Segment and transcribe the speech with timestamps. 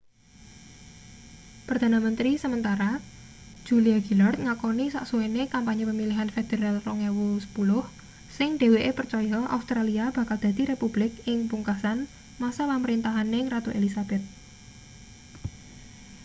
[1.67, 2.89] perdana menteri sementara
[3.67, 11.11] julia gillard ngakoni sasuwene kampanye pemilihan federal 2010 sing dheweke percaya australia bakal dadi republik
[11.31, 11.99] ing pungkasan
[12.43, 14.25] masa pamrintahaning ratu elizabeth